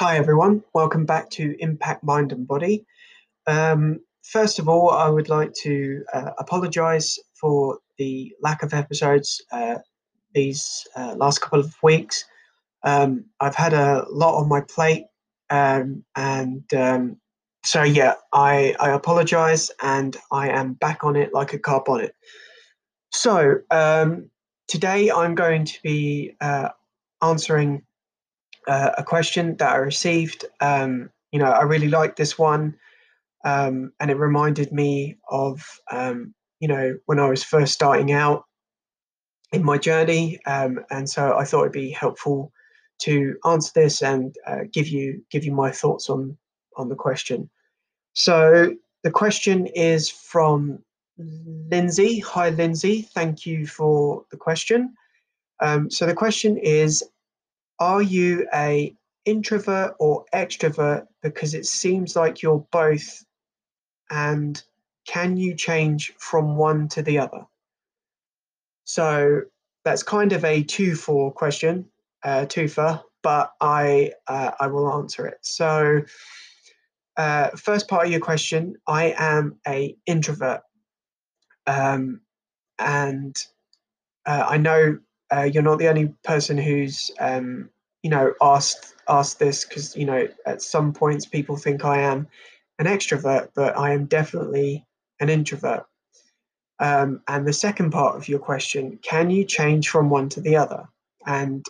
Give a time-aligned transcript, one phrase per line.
[0.00, 0.62] Hi, everyone.
[0.74, 2.86] Welcome back to Impact Mind and Body.
[3.48, 9.42] Um, first of all, I would like to uh, apologize for the lack of episodes
[9.50, 9.78] uh,
[10.34, 12.24] these uh, last couple of weeks.
[12.84, 15.06] Um, I've had a lot on my plate,
[15.50, 17.16] um, and um,
[17.64, 22.14] so yeah, I, I apologize and I am back on it like a car bonnet.
[23.10, 24.30] So, um,
[24.68, 26.68] today I'm going to be uh,
[27.20, 27.82] answering
[28.68, 30.44] uh, a question that I received.
[30.60, 32.76] Um, you know, I really liked this one,
[33.44, 38.44] um, and it reminded me of um, you know when I was first starting out
[39.52, 42.52] in my journey, um, and so I thought it'd be helpful
[43.00, 46.36] to answer this and uh, give you give you my thoughts on
[46.76, 47.50] on the question.
[48.12, 50.80] So the question is from
[51.16, 52.20] Lindsay.
[52.20, 53.02] Hi, Lindsay.
[53.02, 54.94] Thank you for the question.
[55.60, 57.02] Um, so the question is
[57.78, 61.06] are you a introvert or extrovert?
[61.22, 63.24] Because it seems like you're both.
[64.10, 64.60] And
[65.06, 67.46] can you change from one to the other?
[68.84, 69.42] So
[69.84, 71.86] that's kind of a two for question
[72.24, 75.38] uh, twofer but i uh, i will answer it.
[75.42, 76.02] So
[77.16, 80.60] uh, first part of your question i am a introvert.
[81.66, 82.20] Um,
[82.78, 83.36] and
[84.26, 84.98] uh, i know
[85.30, 87.70] uh, you're not the only person who's um,
[88.08, 92.26] you know asked asked this because you know at some points people think I am
[92.78, 94.86] an extrovert, but I am definitely
[95.20, 95.84] an introvert.
[96.78, 100.56] Um, and the second part of your question: Can you change from one to the
[100.56, 100.88] other?
[101.26, 101.66] And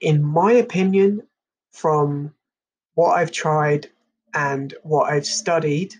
[0.00, 1.24] in my opinion,
[1.72, 2.32] from
[2.94, 3.90] what I've tried
[4.32, 5.94] and what I've studied,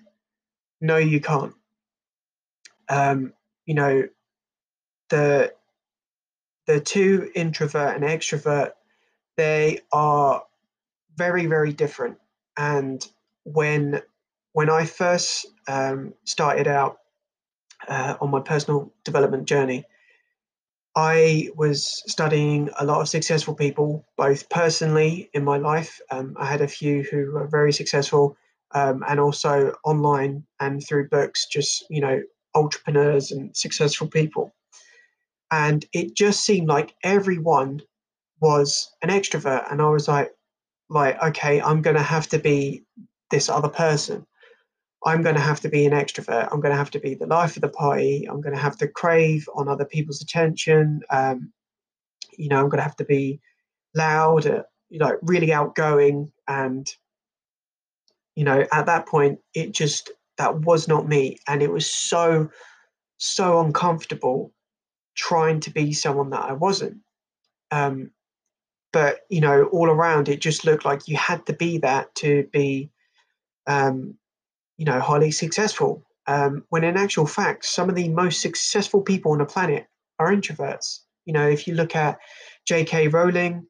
[0.80, 1.52] no, you can't.
[2.88, 3.34] Um,
[3.66, 4.08] you know,
[5.10, 5.52] the
[6.66, 8.72] the two introvert and extrovert
[9.40, 10.42] they are
[11.16, 12.18] very very different.
[12.56, 13.06] And
[13.44, 14.02] when
[14.52, 16.98] when i first um, started out
[17.88, 19.84] uh, on my personal development journey
[20.94, 26.44] i was studying a lot of successful people both personally in my life um, i
[26.44, 28.36] had a few who were very successful
[28.72, 32.20] um, and also online and through books just you know
[32.54, 34.52] entrepreneurs and successful people.
[35.50, 37.82] And it just seemed like everyone
[38.40, 40.30] was an extrovert and i was like
[40.88, 42.84] like okay i'm going to have to be
[43.30, 44.26] this other person.
[45.06, 46.48] I'm going to have to be an extrovert.
[46.52, 48.28] I'm going to have to be the life of the party.
[48.28, 51.00] I'm going to have to crave on other people's attention.
[51.10, 51.52] Um,
[52.38, 53.40] you know i'm going to have to be
[53.94, 56.30] loud uh, you know really outgoing.
[56.46, 56.88] And
[58.36, 61.38] you know at that point it just that was not me.
[61.48, 62.50] And it was so
[63.16, 64.52] so uncomfortable
[65.14, 66.98] trying to be someone that i wasn't.
[67.70, 68.10] Um,
[68.92, 72.48] but you know all around it just looked like you had to be that to
[72.52, 72.90] be
[73.66, 74.14] um,
[74.76, 76.04] you know highly successful.
[76.26, 79.86] Um, when in actual fact some of the most successful people on the planet
[80.18, 81.00] are introverts.
[81.24, 82.18] You know if you look at
[82.70, 83.66] jk rowling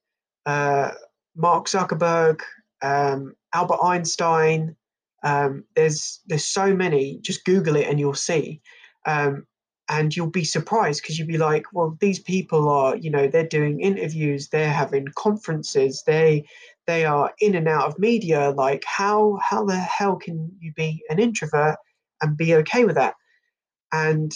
[0.46, 0.92] uh,
[1.36, 2.40] mark zuckerberg
[2.82, 4.76] um, albert einstein
[5.22, 8.60] um, there's there's so many just google it and you'll see.
[9.06, 9.46] Um,
[9.90, 13.46] and you'll be surprised because you'll be like well these people are you know they're
[13.46, 16.44] doing interviews they're having conferences they
[16.86, 21.02] they are in and out of media like how how the hell can you be
[21.10, 21.76] an introvert
[22.20, 23.14] and be okay with that?
[23.92, 24.32] And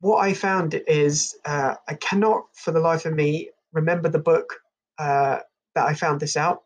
[0.00, 4.54] what i found is uh, i cannot for the life of me remember the book
[4.98, 5.38] uh,
[5.74, 6.62] that i found this out.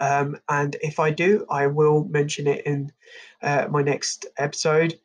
[0.00, 2.92] Um, and if i do i will mention it in
[3.42, 4.98] uh, my next episode.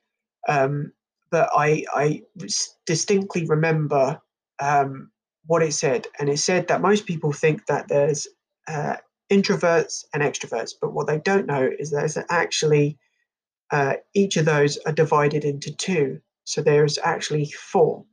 [0.47, 0.93] Um,
[1.31, 2.21] but I, I
[2.85, 4.21] distinctly remember
[4.59, 5.11] um,
[5.45, 6.07] what it said.
[6.19, 8.27] And it said that most people think that there's
[8.67, 8.97] uh,
[9.31, 12.97] introverts and extroverts, but what they don't know is that actually
[13.71, 16.19] uh, each of those are divided into two.
[16.43, 18.05] So there's actually four.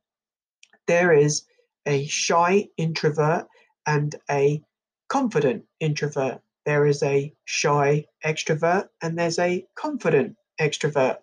[0.86, 1.42] There is
[1.86, 3.46] a shy introvert
[3.86, 4.62] and a
[5.08, 6.40] confident introvert.
[6.64, 11.18] There is a shy extrovert and there's a confident extrovert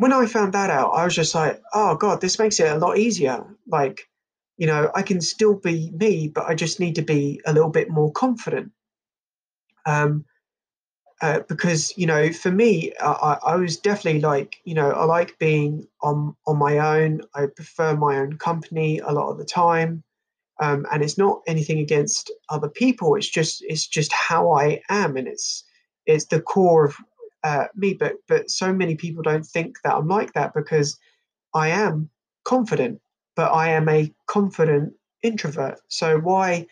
[0.00, 2.78] when I found that out, I was just like, oh God, this makes it a
[2.78, 3.44] lot easier.
[3.66, 4.08] Like,
[4.56, 7.68] you know, I can still be me, but I just need to be a little
[7.68, 8.72] bit more confident.
[9.84, 10.24] Um,
[11.20, 15.38] uh, because you know, for me, I, I was definitely like, you know, I like
[15.38, 17.20] being on on my own.
[17.34, 20.02] I prefer my own company a lot of the time,
[20.60, 23.16] um, and it's not anything against other people.
[23.16, 25.62] It's just it's just how I am, and it's
[26.06, 26.96] it's the core of
[27.44, 30.98] uh, me, but but so many people don't think that I'm like that because
[31.54, 32.10] I am
[32.44, 33.00] confident,
[33.36, 35.80] but I am a confident introvert.
[35.88, 36.66] So why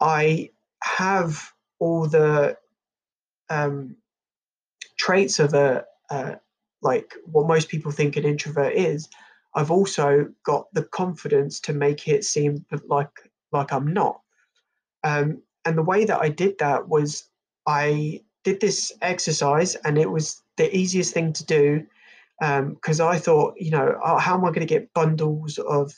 [0.00, 0.50] I
[0.82, 2.56] have all the
[3.48, 3.96] um,
[4.98, 6.36] traits of a uh,
[6.82, 9.08] like what most people think an introvert is,
[9.54, 13.10] I've also got the confidence to make it seem like
[13.52, 14.20] like I'm not.
[15.02, 17.24] Um, and the way that I did that was
[17.66, 21.86] I did this exercise, and it was the easiest thing to do
[22.40, 25.92] because um, I thought, you know, oh, how am I going to get bundles of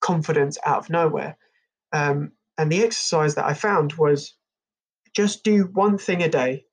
[0.00, 1.36] confidence out of nowhere?
[1.92, 4.34] Um, and the exercise that I found was
[5.14, 6.64] just do one thing a day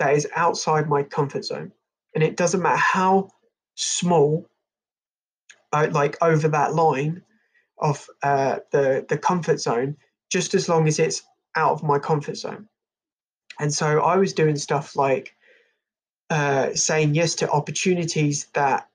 [0.00, 1.72] that is outside my comfort zone.
[2.14, 3.28] And it doesn't matter how
[3.76, 4.46] small,
[5.72, 7.22] uh, like over that line
[7.78, 9.96] of uh, the, the comfort zone,
[10.30, 11.22] just as long as it's
[11.54, 12.68] out of my comfort zone.
[13.60, 15.36] And so I was doing stuff like
[16.30, 18.88] uh, saying yes to opportunities that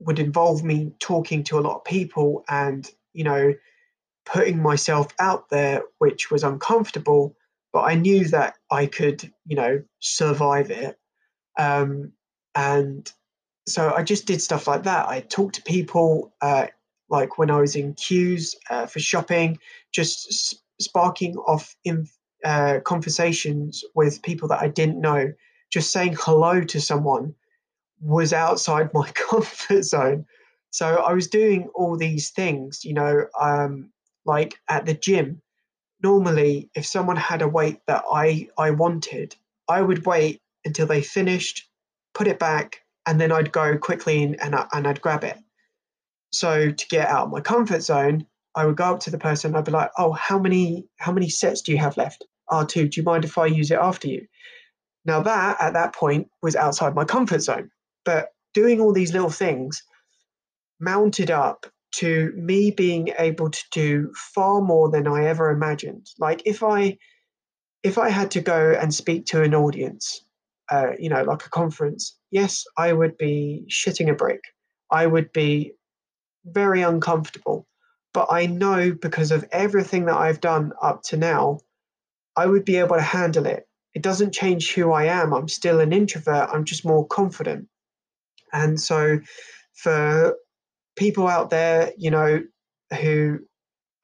[0.00, 3.54] would involve me talking to a lot of people and, you know,
[4.26, 7.36] putting myself out there, which was uncomfortable,
[7.72, 10.98] but I knew that I could, you know, survive it.
[11.56, 12.12] Um,
[12.56, 13.10] and
[13.68, 15.08] so I just did stuff like that.
[15.08, 16.66] I talked to people, uh,
[17.08, 19.58] like when I was in queues uh, for shopping,
[19.92, 22.08] just sparking off in,
[22.44, 25.32] uh, conversations with people that I didn't know.
[25.70, 27.34] Just saying hello to someone
[28.00, 30.26] was outside my comfort zone.
[30.70, 33.90] So I was doing all these things, you know, um,
[34.24, 35.40] like at the gym
[36.02, 39.36] normally if someone had a weight that I I wanted,
[39.68, 41.68] I would wait until they finished,
[42.14, 45.38] put it back, and then I'd go quickly in and, I, and I'd grab it.
[46.32, 49.54] So to get out of my comfort zone, I would go up to the person.
[49.54, 52.24] I'd be like, "Oh, how many how many sets do you have left?
[52.50, 52.88] R two.
[52.88, 54.26] Do you mind if I use it after you?"
[55.04, 57.70] Now that at that point was outside my comfort zone,
[58.04, 59.82] but doing all these little things
[60.80, 66.06] mounted up to me being able to do far more than I ever imagined.
[66.18, 66.98] Like if I
[67.82, 70.22] if I had to go and speak to an audience,
[70.70, 74.40] uh, you know, like a conference, yes, I would be shitting a brick.
[74.90, 75.72] I would be
[76.44, 77.66] very uncomfortable.
[78.12, 81.60] But I know because of everything that I've done up to now,
[82.38, 83.66] I would be able to handle it.
[83.94, 85.32] It doesn't change who I am.
[85.32, 86.50] I'm still an introvert.
[86.52, 87.66] I'm just more confident.
[88.52, 89.18] And so
[89.74, 90.36] for
[90.94, 92.42] people out there, you know,
[93.00, 93.40] who,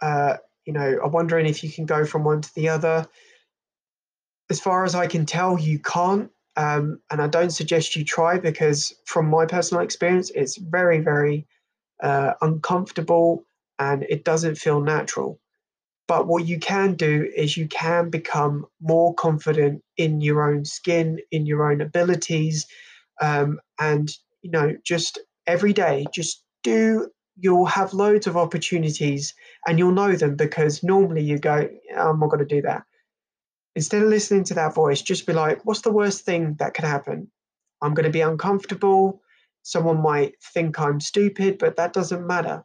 [0.03, 3.07] uh, you know, are wondering if you can go from one to the other.
[4.51, 6.31] As far as I can tell, you can't.
[6.57, 11.47] Um, and I don't suggest you try because, from my personal experience, it's very, very
[12.03, 13.45] uh, uncomfortable
[13.79, 15.41] and it doesn't feel natural.
[16.07, 21.21] But what you can do is you can become more confident in your own skin,
[21.31, 22.67] in your own abilities,
[23.21, 24.11] um, and
[24.43, 29.35] you know, just every day, just do you'll have loads of opportunities
[29.67, 32.85] and you'll know them because normally you go, I'm not going to do that.
[33.75, 36.85] Instead of listening to that voice, just be like, what's the worst thing that could
[36.85, 37.31] happen?
[37.83, 39.21] I'm going to be uncomfortable.
[39.63, 42.65] Someone might think I'm stupid, but that doesn't matter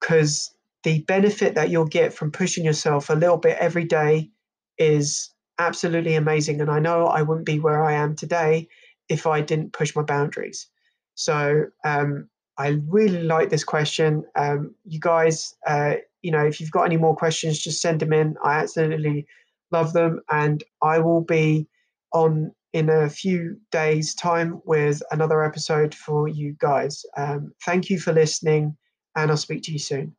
[0.00, 0.54] because
[0.84, 4.30] the benefit that you'll get from pushing yourself a little bit every day
[4.78, 6.60] is absolutely amazing.
[6.60, 8.68] And I know I wouldn't be where I am today
[9.08, 10.68] if I didn't push my boundaries.
[11.14, 12.28] So, um,
[12.58, 14.24] I really like this question.
[14.34, 18.12] Um, you guys, uh, you know, if you've got any more questions, just send them
[18.12, 18.36] in.
[18.44, 19.26] I absolutely
[19.70, 21.68] love them, and I will be
[22.12, 27.04] on in a few days' time with another episode for you guys.
[27.16, 28.76] Um, thank you for listening,
[29.14, 30.17] and I'll speak to you soon.